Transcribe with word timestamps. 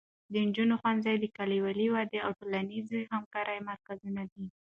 د 0.31 0.33
نجونو 0.47 0.73
ښوونځي 0.81 1.15
د 1.19 1.25
کلیوالو 1.37 1.87
ودې 1.93 2.19
او 2.25 2.31
ټولنیزې 2.39 2.99
همکارۍ 3.13 3.59
مرکزونه 3.69 4.21
دي. 4.31 4.45